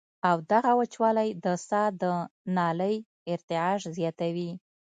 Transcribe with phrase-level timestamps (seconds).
[0.29, 2.03] او دغه وچوالی د ساه د
[2.55, 2.95] نالۍ
[3.33, 4.51] ارتعاش زياتوي